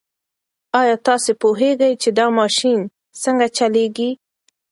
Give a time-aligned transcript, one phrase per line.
[0.79, 2.79] ایا تاسو پوهېږئ چې دا ماشین
[3.23, 4.09] څنګه چلیږي؟